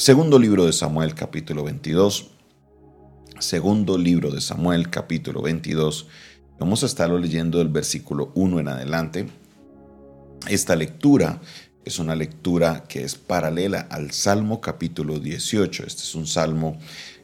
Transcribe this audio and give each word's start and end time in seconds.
Segundo 0.00 0.38
libro 0.38 0.64
de 0.64 0.72
Samuel 0.72 1.14
capítulo 1.14 1.62
22. 1.62 2.30
Segundo 3.38 3.98
libro 3.98 4.30
de 4.30 4.40
Samuel 4.40 4.88
capítulo 4.88 5.42
22. 5.42 6.06
Vamos 6.58 6.82
a 6.82 6.86
estarlo 6.86 7.18
leyendo 7.18 7.58
del 7.58 7.68
versículo 7.68 8.32
1 8.34 8.60
en 8.60 8.68
adelante. 8.68 9.26
Esta 10.48 10.74
lectura 10.74 11.42
es 11.84 11.98
una 11.98 12.14
lectura 12.14 12.84
que 12.88 13.04
es 13.04 13.14
paralela 13.14 13.88
al 13.90 14.12
Salmo 14.12 14.62
capítulo 14.62 15.18
18. 15.18 15.84
Este 15.86 16.00
es 16.00 16.14
un 16.14 16.26
salmo 16.26 16.78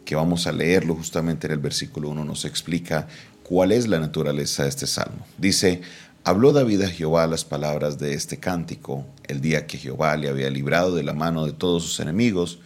que 0.04 0.14
vamos 0.14 0.46
a 0.46 0.52
leerlo 0.52 0.96
justamente 0.96 1.46
en 1.46 1.54
el 1.54 1.60
versículo 1.60 2.10
1. 2.10 2.26
Nos 2.26 2.44
explica 2.44 3.08
cuál 3.42 3.72
es 3.72 3.88
la 3.88 4.00
naturaleza 4.00 4.64
de 4.64 4.68
este 4.68 4.86
salmo. 4.86 5.26
Dice, 5.38 5.80
habló 6.26 6.52
David 6.52 6.82
a 6.82 6.88
Jehová 6.88 7.28
las 7.28 7.44
palabras 7.44 8.00
de 8.00 8.12
este 8.12 8.38
cántico 8.38 9.06
el 9.28 9.40
día 9.40 9.68
que 9.68 9.78
Jehová 9.78 10.16
le 10.16 10.28
había 10.28 10.50
librado 10.50 10.96
de 10.96 11.04
la 11.04 11.12
mano 11.12 11.46
de 11.46 11.52
todos 11.52 11.84
sus 11.84 12.00
enemigos 12.00 12.58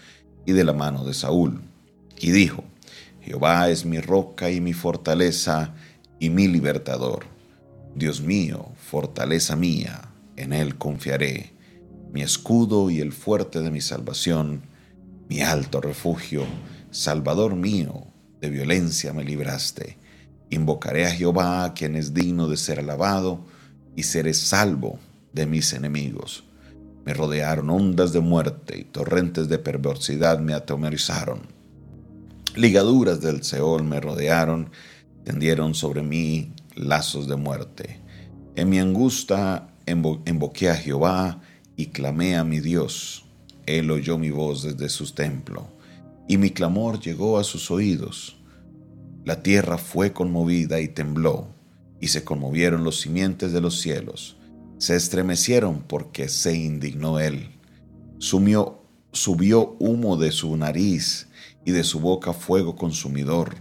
y 0.46 0.52
de 0.52 0.64
la 0.64 0.72
mano 0.72 1.04
de 1.04 1.12
Saúl. 1.12 1.60
Y 2.18 2.30
dijo, 2.30 2.64
Jehová 3.20 3.68
es 3.68 3.84
mi 3.84 4.00
roca 4.00 4.50
y 4.50 4.62
mi 4.62 4.72
fortaleza 4.72 5.74
y 6.18 6.30
mi 6.30 6.48
libertador. 6.48 7.26
Dios 7.94 8.22
mío, 8.22 8.66
fortaleza 8.78 9.56
mía, 9.56 10.08
en 10.36 10.54
él 10.54 10.78
confiaré 10.78 11.52
mi 12.10 12.22
escudo 12.22 12.88
y 12.88 13.00
el 13.00 13.12
fuerte 13.12 13.60
de 13.60 13.70
mi 13.70 13.82
salvación, 13.82 14.62
mi 15.28 15.42
alto 15.42 15.82
refugio, 15.82 16.46
Salvador 16.90 17.56
mío, 17.56 18.06
de 18.40 18.48
violencia 18.48 19.12
me 19.12 19.22
libraste. 19.22 19.98
Invocaré 20.50 21.06
a 21.06 21.10
Jehová, 21.10 21.72
quien 21.74 21.96
es 21.96 22.12
digno 22.12 22.48
de 22.48 22.56
ser 22.56 22.80
alabado, 22.80 23.44
y 23.96 24.02
seré 24.02 24.34
salvo 24.34 24.98
de 25.32 25.46
mis 25.46 25.72
enemigos. 25.72 26.44
Me 27.04 27.14
rodearon 27.14 27.70
ondas 27.70 28.12
de 28.12 28.20
muerte 28.20 28.78
y 28.78 28.84
torrentes 28.84 29.48
de 29.48 29.58
perversidad 29.58 30.38
me 30.40 30.54
atemorizaron. 30.54 31.40
Ligaduras 32.56 33.20
del 33.20 33.42
Seol 33.44 33.84
me 33.84 34.00
rodearon, 34.00 34.70
tendieron 35.24 35.74
sobre 35.74 36.02
mí 36.02 36.52
lazos 36.74 37.28
de 37.28 37.36
muerte. 37.36 38.00
En 38.56 38.68
mi 38.68 38.78
angustia 38.78 39.68
invoqué 39.86 40.70
a 40.70 40.74
Jehová, 40.74 41.40
y 41.80 41.86
clamé 41.86 42.36
a 42.36 42.44
mi 42.44 42.60
Dios. 42.60 43.24
Él 43.64 43.90
oyó 43.90 44.18
mi 44.18 44.30
voz 44.30 44.62
desde 44.62 44.90
su 44.90 45.10
templo, 45.14 45.66
y 46.28 46.36
mi 46.36 46.50
clamor 46.50 47.00
llegó 47.00 47.38
a 47.38 47.44
sus 47.44 47.70
oídos. 47.70 48.36
La 49.24 49.42
tierra 49.42 49.78
fue 49.78 50.12
conmovida 50.12 50.80
y 50.80 50.88
tembló, 50.88 51.48
y 52.00 52.08
se 52.08 52.24
conmovieron 52.24 52.84
los 52.84 53.00
simientes 53.00 53.52
de 53.52 53.60
los 53.60 53.80
cielos. 53.80 54.36
Se 54.78 54.96
estremecieron 54.96 55.82
porque 55.86 56.28
se 56.28 56.56
indignó 56.56 57.20
él. 57.20 57.50
Sumió, 58.18 58.82
subió 59.12 59.76
humo 59.78 60.16
de 60.16 60.32
su 60.32 60.56
nariz 60.56 61.28
y 61.64 61.72
de 61.72 61.84
su 61.84 62.00
boca 62.00 62.32
fuego 62.32 62.76
consumidor. 62.76 63.56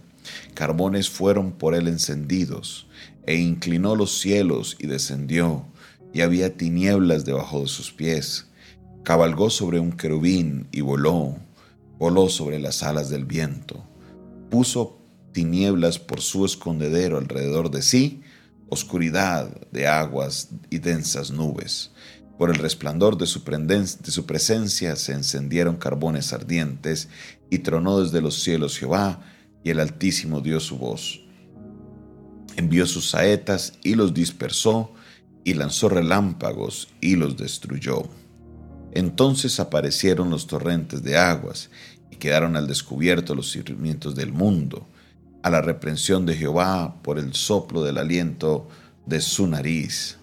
Carbones 0.54 1.10
fueron 1.10 1.52
por 1.52 1.76
él 1.76 1.88
encendidos, 1.88 2.88
e 3.26 3.36
inclinó 3.36 3.96
los 3.96 4.20
cielos 4.20 4.78
y 4.80 4.88
descendió 4.88 5.66
y 6.14 6.22
había 6.22 6.56
tinieblas 6.56 7.26
debajo 7.26 7.62
de 7.62 7.68
sus 7.68 7.92
pies. 7.92 8.48
Cabalgó 9.04 9.50
sobre 9.50 9.80
un 9.80 9.92
querubín 9.92 10.68
y 10.72 10.82
voló, 10.82 11.38
voló 11.98 12.30
sobre 12.30 12.60
las 12.60 12.84
alas 12.84 13.10
del 13.10 13.26
viento. 13.26 13.84
Puso 14.50 14.99
tinieblas 15.32 16.00
por 16.00 16.22
su 16.22 16.46
escondedero 16.46 17.18
alrededor 17.18 17.72
de 17.72 17.82
sí, 17.82 18.22
oscuridad 18.70 19.50
de 19.72 19.88
aguas 19.88 20.50
y 20.70 20.80
densas 20.80 21.32
nubes. 21.32 21.92
Por 22.38 22.50
el 22.50 22.56
resplandor 22.56 23.18
de 23.18 23.26
su, 23.26 23.44
de 23.44 24.12
su 24.12 24.26
presencia 24.26 24.96
se 24.96 25.14
encendieron 25.14 25.76
carbones 25.76 26.32
ardientes, 26.32 27.10
y 27.50 27.60
tronó 27.60 28.00
desde 28.02 28.22
los 28.22 28.42
cielos 28.42 28.78
Jehová, 28.78 29.22
y 29.64 29.72
el 29.72 29.80
Altísimo 29.80 30.40
dio 30.40 30.60
su 30.60 30.78
voz. 30.78 31.22
Envió 32.56 32.86
sus 32.86 33.10
saetas 33.10 33.74
y 33.84 33.96
los 33.96 34.14
dispersó, 34.14 34.94
y 35.44 35.54
lanzó 35.54 35.90
relámpagos 35.90 36.90
y 37.02 37.16
los 37.16 37.38
destruyó. 37.38 38.04
Entonces 38.92 39.60
aparecieron 39.60 40.30
los 40.30 40.48
torrentes 40.48 41.04
de 41.04 41.18
aguas 41.18 41.70
y 42.12 42.18
quedaron 42.18 42.56
al 42.56 42.68
descubierto 42.68 43.36
los 43.36 43.52
cimientos 43.52 44.16
del 44.16 44.32
mundo, 44.32 44.88
a 45.44 45.50
la 45.50 45.62
reprensión 45.62 46.26
de 46.26 46.36
Jehová 46.36 46.96
por 47.02 47.18
el 47.18 47.34
soplo 47.34 47.84
del 47.84 47.98
aliento 47.98 48.68
de 49.06 49.22
su 49.22 49.48
nariz. 49.48 50.18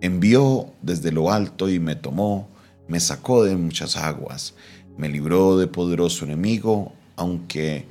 Envió 0.00 0.70
desde 0.82 1.12
lo 1.12 1.30
alto 1.32 1.68
y 1.68 1.78
me 1.78 1.96
tomó, 1.96 2.48
me 2.88 3.00
sacó 3.00 3.44
de 3.44 3.56
muchas 3.56 3.96
aguas, 3.96 4.54
me 4.96 5.08
libró 5.08 5.58
de 5.58 5.66
poderoso 5.66 6.24
enemigo, 6.24 6.92
aunque 7.16 7.86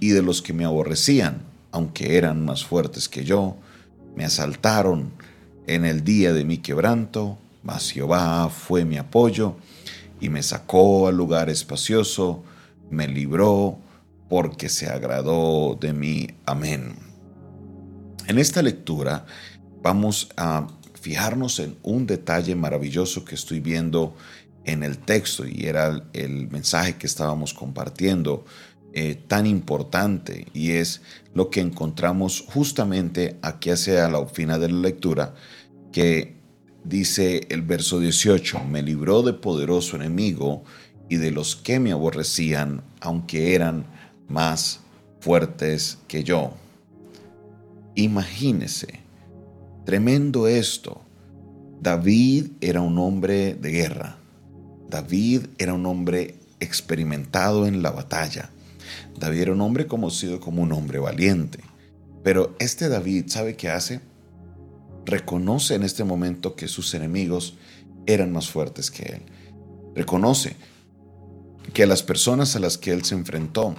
y 0.00 0.08
de 0.10 0.22
los 0.22 0.42
que 0.42 0.52
me 0.52 0.64
aborrecían, 0.64 1.42
aunque 1.72 2.16
eran 2.18 2.44
más 2.44 2.64
fuertes 2.64 3.08
que 3.08 3.24
yo, 3.24 3.56
me 4.14 4.24
asaltaron 4.24 5.12
en 5.66 5.84
el 5.84 6.04
día 6.04 6.32
de 6.32 6.44
mi 6.44 6.58
quebranto, 6.58 7.38
mas 7.62 7.90
Jehová 7.90 8.50
fue 8.50 8.84
mi 8.84 8.98
apoyo 8.98 9.56
y 10.20 10.28
me 10.28 10.42
sacó 10.42 11.08
al 11.08 11.16
lugar 11.16 11.48
espacioso, 11.48 12.44
me 12.90 13.08
libró 13.08 13.78
porque 14.34 14.68
se 14.68 14.88
agradó 14.88 15.78
de 15.80 15.92
mí. 15.92 16.26
Amén. 16.44 16.96
En 18.26 18.40
esta 18.40 18.62
lectura 18.62 19.26
vamos 19.80 20.28
a 20.36 20.66
fijarnos 21.00 21.60
en 21.60 21.76
un 21.84 22.04
detalle 22.04 22.56
maravilloso 22.56 23.24
que 23.24 23.36
estoy 23.36 23.60
viendo 23.60 24.16
en 24.64 24.82
el 24.82 24.98
texto 24.98 25.46
y 25.46 25.66
era 25.66 26.02
el 26.12 26.50
mensaje 26.50 26.96
que 26.96 27.06
estábamos 27.06 27.54
compartiendo 27.54 28.44
eh, 28.92 29.14
tan 29.14 29.46
importante 29.46 30.48
y 30.52 30.72
es 30.72 31.02
lo 31.32 31.48
que 31.48 31.60
encontramos 31.60 32.44
justamente 32.44 33.38
aquí 33.40 33.70
hacia 33.70 34.08
la 34.08 34.26
final 34.26 34.60
de 34.60 34.68
la 34.68 34.80
lectura, 34.80 35.36
que 35.92 36.40
dice 36.82 37.46
el 37.50 37.62
verso 37.62 38.00
18, 38.00 38.64
me 38.64 38.82
libró 38.82 39.22
de 39.22 39.34
poderoso 39.34 39.94
enemigo 39.94 40.64
y 41.08 41.18
de 41.18 41.30
los 41.30 41.54
que 41.54 41.78
me 41.78 41.92
aborrecían, 41.92 42.82
aunque 43.00 43.54
eran 43.54 43.94
más 44.28 44.80
fuertes 45.20 45.98
que 46.08 46.24
yo. 46.24 46.54
Imagínese, 47.94 49.00
tremendo 49.84 50.48
esto. 50.48 51.00
David 51.80 52.52
era 52.60 52.80
un 52.80 52.98
hombre 52.98 53.54
de 53.54 53.70
guerra. 53.70 54.16
David 54.88 55.46
era 55.58 55.74
un 55.74 55.86
hombre 55.86 56.36
experimentado 56.60 57.66
en 57.66 57.82
la 57.82 57.90
batalla. 57.90 58.50
David 59.18 59.42
era 59.42 59.52
un 59.52 59.60
hombre 59.60 59.86
conocido 59.86 60.40
como 60.40 60.62
un 60.62 60.72
hombre 60.72 60.98
valiente. 60.98 61.60
Pero 62.22 62.56
este 62.58 62.88
David, 62.88 63.24
¿sabe 63.28 63.56
qué 63.56 63.68
hace? 63.68 64.00
Reconoce 65.04 65.74
en 65.74 65.82
este 65.82 66.04
momento 66.04 66.56
que 66.56 66.68
sus 66.68 66.94
enemigos 66.94 67.56
eran 68.06 68.32
más 68.32 68.48
fuertes 68.48 68.90
que 68.90 69.02
él. 69.04 69.22
Reconoce 69.94 70.56
que 71.72 71.86
las 71.86 72.02
personas 72.02 72.56
a 72.56 72.60
las 72.60 72.78
que 72.78 72.92
él 72.92 73.04
se 73.04 73.14
enfrentó 73.14 73.74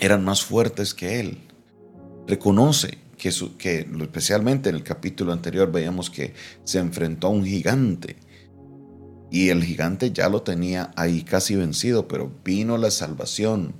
eran 0.00 0.24
más 0.24 0.42
fuertes 0.44 0.94
que 0.94 1.20
él. 1.20 1.38
Reconoce 2.26 2.98
que, 3.16 3.30
que 3.58 3.86
especialmente 4.00 4.70
en 4.70 4.76
el 4.76 4.82
capítulo 4.82 5.32
anterior 5.32 5.70
veíamos 5.70 6.10
que 6.10 6.34
se 6.64 6.78
enfrentó 6.78 7.28
a 7.28 7.30
un 7.30 7.44
gigante 7.44 8.16
y 9.30 9.50
el 9.50 9.62
gigante 9.62 10.10
ya 10.10 10.28
lo 10.28 10.42
tenía 10.42 10.90
ahí 10.96 11.22
casi 11.22 11.54
vencido, 11.54 12.08
pero 12.08 12.32
vino 12.44 12.76
la 12.76 12.90
salvación 12.90 13.74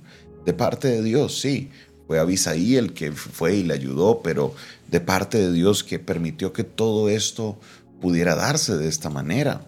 de 0.45 0.53
parte 0.53 0.87
de 0.87 1.03
Dios, 1.03 1.39
sí. 1.39 1.69
Fue 2.07 2.19
Abisaí 2.19 2.75
el 2.75 2.93
que 2.93 3.11
fue 3.11 3.55
y 3.55 3.63
le 3.63 3.73
ayudó, 3.73 4.21
pero 4.21 4.53
de 4.89 4.99
parte 4.99 5.37
de 5.37 5.51
Dios 5.51 5.83
que 5.83 5.99
permitió 5.99 6.51
que 6.51 6.63
todo 6.63 7.09
esto 7.09 7.57
pudiera 8.01 8.35
darse 8.35 8.77
de 8.77 8.87
esta 8.87 9.09
manera. 9.09 9.65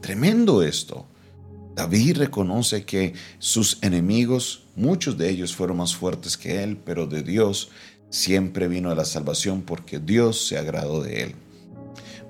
Tremendo 0.00 0.62
esto. 0.62 1.06
David 1.78 2.16
reconoce 2.16 2.84
que 2.84 3.14
sus 3.38 3.78
enemigos, 3.82 4.64
muchos 4.74 5.16
de 5.16 5.30
ellos 5.30 5.54
fueron 5.54 5.76
más 5.76 5.94
fuertes 5.94 6.36
que 6.36 6.64
él, 6.64 6.76
pero 6.76 7.06
de 7.06 7.22
Dios 7.22 7.70
siempre 8.10 8.66
vino 8.66 8.92
la 8.96 9.04
salvación 9.04 9.62
porque 9.62 10.00
Dios 10.00 10.44
se 10.44 10.58
agradó 10.58 11.04
de 11.04 11.22
él. 11.22 11.34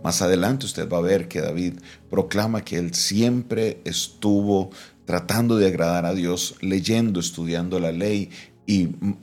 Más 0.05 0.21
adelante 0.21 0.67
usted 0.67 0.87
va 0.87 0.99
a 0.99 1.01
ver 1.01 1.29
que 1.29 1.41
David 1.41 1.79
proclama 2.11 2.63
que 2.63 2.77
él 2.77 2.93
siempre 2.93 3.81
estuvo 3.87 4.69
tratando 5.07 5.57
de 5.57 5.69
agradar 5.69 6.05
a 6.05 6.13
Dios, 6.13 6.57
leyendo, 6.61 7.19
estudiando 7.19 7.81
la 7.81 7.91
ley 7.91 8.29
y 8.67 8.89
mm, 8.89 9.17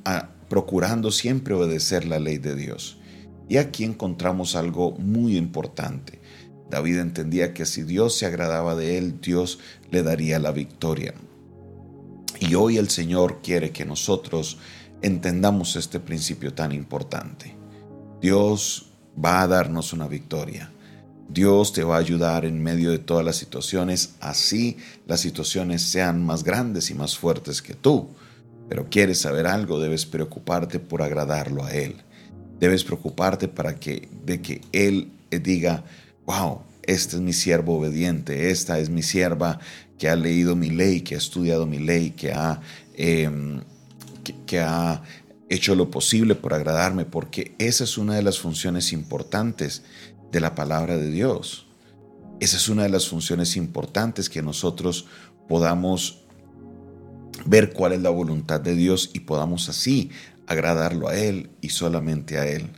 procurando 0.50 1.12
siempre 1.12 1.54
obedecer 1.54 2.04
la 2.08 2.18
ley 2.18 2.40
de 2.40 2.56
Dios. 2.56 2.98
Y 3.48 3.58
aquí 3.58 3.84
encontramos 3.84 4.56
algo 4.56 4.94
muy 4.94 5.38
importante. 5.38 6.20
David 6.76 7.00
entendía 7.00 7.54
que 7.54 7.66
si 7.66 7.84
Dios 7.84 8.18
se 8.18 8.26
agradaba 8.26 8.76
de 8.76 8.98
él, 8.98 9.22
Dios 9.22 9.60
le 9.92 10.04
daría 10.04 10.40
la 10.40 10.52
victoria. 10.52 11.14
Y 12.42 12.56
hoy 12.56 12.76
el 12.76 12.90
Señor 12.90 13.40
quiere 13.42 13.72
que 13.72 13.86
nosotros 13.86 14.58
entendamos 15.02 15.78
este 15.78 16.02
principio 16.02 16.54
tan 16.54 16.74
importante. 16.74 17.56
Dios 18.22 18.88
va 19.24 19.42
a 19.42 19.48
darnos 19.48 19.94
una 19.94 20.10
victoria. 20.10 20.70
Dios 21.30 21.72
te 21.72 21.86
va 21.86 21.96
a 21.96 22.00
ayudar 22.00 22.44
en 22.44 22.62
medio 22.62 22.92
de 22.92 23.00
todas 23.00 23.24
las 23.24 23.38
situaciones, 23.38 24.16
así 24.20 24.76
las 25.08 25.22
situaciones 25.22 25.82
sean 25.82 26.26
más 26.26 26.44
grandes 26.44 26.90
y 26.90 26.94
más 26.94 27.18
fuertes 27.18 27.62
que 27.62 27.74
tú. 27.74 28.10
Pero 28.68 28.90
quieres 28.90 29.22
saber 29.22 29.48
algo, 29.48 29.80
debes 29.80 30.06
preocuparte 30.06 30.80
por 30.80 31.02
agradarlo 31.02 31.64
a 31.64 31.72
Él. 31.72 31.96
Debes 32.60 32.84
preocuparte 32.84 33.48
para 33.48 33.80
que, 33.80 34.10
de 34.26 34.42
que 34.42 34.60
Él 34.74 35.14
diga, 35.40 35.84
wow, 36.26 36.62
este 36.84 37.16
es 37.16 37.22
mi 37.22 37.34
siervo 37.34 37.78
obediente, 37.78 38.52
esta 38.52 38.80
es 38.80 38.90
mi 38.90 39.04
sierva 39.04 39.60
que 39.98 40.10
ha 40.10 40.16
leído 40.16 40.56
mi 40.56 40.70
ley, 40.70 41.02
que 41.02 41.16
ha 41.16 41.18
estudiado 41.18 41.66
mi 41.66 41.80
ley, 41.80 42.12
que 42.12 42.32
ha, 42.32 42.62
em, 42.96 43.62
que 44.46 44.60
ha 44.60 45.04
hecho 45.50 45.76
lo 45.76 45.92
posible 45.92 46.36
por 46.36 46.54
agradarme, 46.54 47.06
porque 47.06 47.56
esa 47.60 47.84
es 47.84 47.98
una 47.98 48.16
de 48.16 48.24
las 48.24 48.40
funciones 48.40 48.92
importantes 48.94 49.84
de 50.32 50.40
la 50.40 50.56
palabra 50.56 50.98
de 50.98 51.10
Dios. 51.10 51.68
Esa 52.40 52.58
es 52.58 52.68
una 52.68 52.84
de 52.84 52.90
las 52.90 53.08
funciones 53.08 53.56
importantes 53.56 54.30
que 54.30 54.42
nosotros 54.42 55.06
podamos 55.48 56.26
ver 57.46 57.74
cuál 57.74 57.94
es 57.94 58.02
la 58.02 58.10
voluntad 58.10 58.60
de 58.60 58.76
Dios 58.76 59.12
y 59.14 59.22
podamos 59.22 59.70
así 59.70 60.10
agradarlo 60.48 61.08
a 61.08 61.16
Él 61.16 61.50
y 61.62 61.70
solamente 61.70 62.38
a 62.38 62.48
Él. 62.48 62.72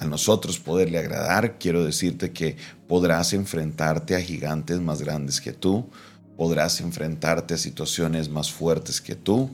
A 0.00 0.06
nosotros 0.06 0.58
poderle 0.58 0.98
agradar, 0.98 1.58
quiero 1.58 1.84
decirte 1.84 2.32
que 2.32 2.56
podrás 2.86 3.32
enfrentarte 3.32 4.14
a 4.14 4.20
gigantes 4.20 4.80
más 4.80 5.02
grandes 5.02 5.40
que 5.40 5.52
tú, 5.52 5.88
podrás 6.36 6.80
enfrentarte 6.80 7.54
a 7.54 7.58
situaciones 7.58 8.28
más 8.28 8.52
fuertes 8.52 9.00
que 9.00 9.16
tú, 9.16 9.50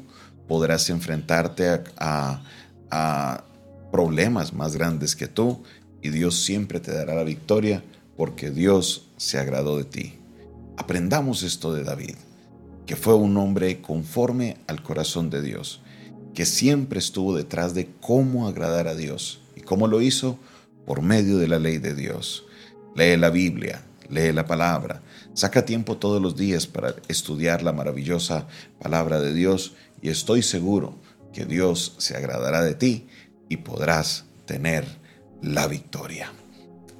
podrás 0.46 0.90
enfrentarte 0.90 1.82
a, 1.96 2.42
problemas 3.90 4.52
más 4.52 4.74
grandes 4.76 5.16
que 5.16 5.28
tú 5.28 5.62
y 6.02 6.10
Dios 6.10 6.44
siempre 6.44 6.80
te 6.80 6.92
dará 6.92 7.14
la 7.14 7.24
victoria 7.24 7.82
porque 8.16 8.50
Dios 8.50 9.08
se 9.16 9.38
agradó 9.38 9.78
de 9.78 9.84
ti. 9.84 10.18
Aprendamos 10.76 11.42
esto 11.42 11.72
de 11.72 11.84
David, 11.84 12.16
que 12.86 12.96
fue 12.96 13.14
un 13.14 13.36
hombre 13.36 13.80
conforme 13.80 14.58
al 14.66 14.82
corazón 14.82 15.30
de 15.30 15.42
Dios, 15.42 15.80
que 16.34 16.44
siempre 16.44 16.98
estuvo 16.98 17.36
detrás 17.36 17.74
de 17.74 17.88
cómo 18.00 18.48
agradar 18.48 18.88
a 18.88 18.94
Dios. 18.94 19.40
¿Y 19.64 19.66
cómo 19.66 19.88
lo 19.88 20.02
hizo? 20.02 20.38
Por 20.84 21.00
medio 21.00 21.38
de 21.38 21.48
la 21.48 21.58
ley 21.58 21.78
de 21.78 21.94
Dios. 21.94 22.44
Lee 22.94 23.16
la 23.16 23.30
Biblia, 23.30 23.82
lee 24.10 24.30
la 24.30 24.44
palabra, 24.44 25.00
saca 25.32 25.64
tiempo 25.64 25.96
todos 25.96 26.20
los 26.20 26.36
días 26.36 26.66
para 26.66 26.94
estudiar 27.08 27.62
la 27.62 27.72
maravillosa 27.72 28.46
palabra 28.78 29.22
de 29.22 29.32
Dios 29.32 29.72
y 30.02 30.10
estoy 30.10 30.42
seguro 30.42 30.98
que 31.32 31.46
Dios 31.46 31.94
se 31.96 32.14
agradará 32.14 32.62
de 32.62 32.74
ti 32.74 33.06
y 33.48 33.56
podrás 33.56 34.26
tener 34.44 34.84
la 35.40 35.66
victoria. 35.66 36.30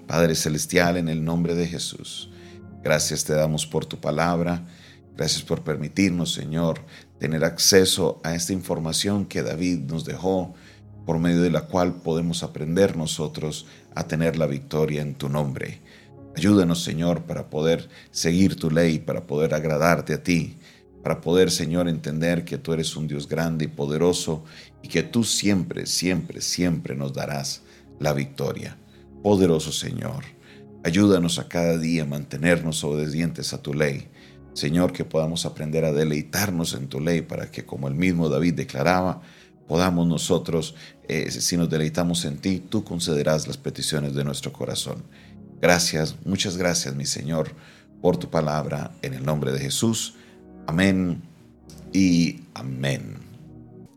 Padre 0.07 0.35
Celestial, 0.35 0.97
en 0.97 1.11
el 1.11 1.23
nombre 1.23 1.55
de 1.55 1.67
Jesús, 1.67 2.31
gracias 2.83 3.25
te 3.25 3.35
damos 3.35 3.67
por 3.67 3.85
tu 3.85 4.01
palabra, 4.01 4.67
gracias 5.15 5.43
por 5.43 5.63
permitirnos, 5.63 6.33
Señor, 6.33 6.81
tener 7.19 7.45
acceso 7.45 8.23
a 8.25 8.35
esta 8.35 8.55
información 8.55 9.27
que 9.27 9.43
David 9.43 9.81
nos 9.81 10.07
dejó, 10.07 10.55
por 11.05 11.19
medio 11.19 11.43
de 11.43 11.51
la 11.51 11.63
cual 11.63 11.95
podemos 11.95 12.43
aprender 12.43 12.97
nosotros 12.97 13.67
a 13.95 14.05
tener 14.07 14.37
la 14.37 14.47
victoria 14.47 15.03
en 15.03 15.15
tu 15.15 15.29
nombre. 15.29 15.81
Ayúdanos, 16.37 16.83
Señor, 16.83 17.23
para 17.23 17.49
poder 17.49 17.89
seguir 18.11 18.57
tu 18.57 18.71
ley, 18.71 18.99
para 18.99 19.27
poder 19.27 19.55
agradarte 19.55 20.15
a 20.15 20.23
ti, 20.23 20.57
para 21.03 21.21
poder, 21.21 21.51
Señor, 21.51 21.89
entender 21.89 22.45
que 22.45 22.59
tú 22.59 22.73
eres 22.73 22.97
un 22.97 23.07
Dios 23.07 23.29
grande 23.29 23.67
y 23.67 23.69
poderoso 23.69 24.43
y 24.83 24.89
que 24.89 25.03
tú 25.03 25.23
siempre, 25.23 25.87
siempre, 25.87 26.41
siempre 26.41 26.97
nos 26.97 27.13
darás 27.13 27.63
la 28.01 28.13
victoria. 28.15 28.77
Poderoso 29.23 29.71
Señor, 29.71 30.25
ayúdanos 30.83 31.39
a 31.39 31.49
cada 31.49 31.79
día 31.79 32.03
a 32.03 32.07
mantenernos 32.07 32.83
obedientes 32.85 33.53
a 33.53 33.63
tu 33.63 33.75
ley. 33.75 34.09
Señor, 34.55 34.93
que 34.93 35.05
podamos 35.05 35.47
aprender 35.47 35.85
a 35.85 35.93
deleitarnos 35.93 36.75
en 36.75 36.89
tu 36.89 37.01
ley 37.01 37.23
para 37.23 37.51
que, 37.51 37.65
como 37.65 37.89
el 37.89 37.95
mismo 37.95 38.29
David 38.29 38.55
declaraba, 38.55 39.21
podamos 39.67 40.07
nosotros, 40.07 40.75
eh, 41.09 41.31
si 41.31 41.57
nos 41.57 41.71
deleitamos 41.71 42.25
en 42.25 42.39
ti, 42.39 42.63
tú 42.69 42.85
concederás 42.85 43.47
las 43.47 43.57
peticiones 43.57 44.15
de 44.15 44.25
nuestro 44.25 44.53
corazón. 44.53 45.03
Gracias, 45.61 46.17
muchas 46.25 46.57
gracias, 46.57 46.95
mi 46.95 47.07
Señor, 47.07 47.51
por 48.03 48.17
tu 48.17 48.29
palabra, 48.29 48.93
en 49.03 49.15
el 49.15 49.25
nombre 49.25 49.53
de 49.53 49.61
Jesús. 49.61 50.15
Amén 50.67 51.23
y 51.93 52.43
amén. 52.55 53.17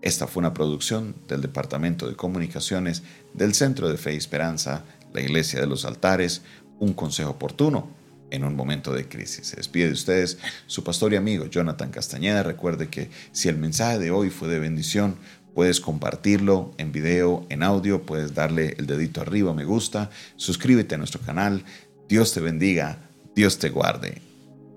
Esta 0.02 0.28
fue 0.28 0.42
una 0.42 0.54
producción 0.54 1.16
del 1.28 1.42
Departamento 1.42 2.08
de 2.08 2.16
Comunicaciones 2.16 3.04
del 3.34 3.54
Centro 3.54 3.90
de 3.90 3.98
Fe 3.98 4.13
y 4.13 4.18
Esperanza, 4.18 4.84
la 5.13 5.22
Iglesia 5.22 5.60
de 5.60 5.68
los 5.68 5.84
Altares, 5.84 6.44
un 6.80 6.94
consejo 6.94 7.31
oportuno 7.31 7.90
en 8.30 8.44
un 8.44 8.56
momento 8.56 8.94
de 8.94 9.08
crisis. 9.08 9.48
Se 9.48 9.58
despide 9.58 9.88
de 9.88 9.94
ustedes 9.94 10.38
su 10.68 10.84
pastor 10.84 11.13
y 11.13 11.16
amigo 11.16 11.46
Jonathan 11.48 11.90
Castañeda. 11.92 12.44
Recuerde 12.44 12.88
que 12.90 13.10
si 13.31 13.50
el 13.50 13.58
mensaje 13.58 14.00
de 14.00 14.12
hoy 14.12 14.30
fue 14.30 14.48
de 14.48 14.60
bendición, 14.60 15.18
puedes 15.57 15.81
compartirlo 15.81 16.71
en 16.77 16.92
video, 16.92 17.44
en 17.50 17.63
audio, 17.63 18.04
puedes 18.04 18.36
darle 18.36 18.75
el 18.77 18.86
dedito 18.86 19.21
arriba, 19.21 19.56
me 19.56 19.65
gusta, 19.65 20.12
suscríbete 20.36 20.94
a 20.94 21.00
nuestro 21.00 21.19
canal. 21.21 21.65
Dios 22.07 22.31
te 22.31 22.42
bendiga, 22.42 23.00
Dios 23.33 23.57
te 23.57 23.69
guarde. 23.69 24.26